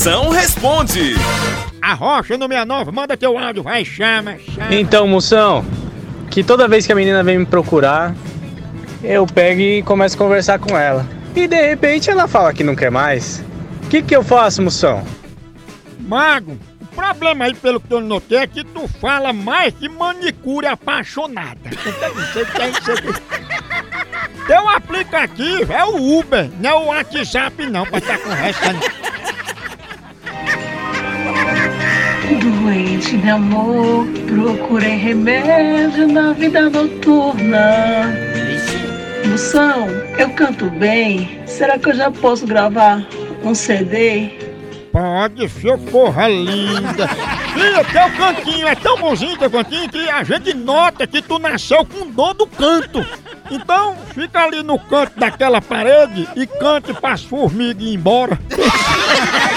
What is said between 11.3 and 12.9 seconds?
E de repente ela fala que não quer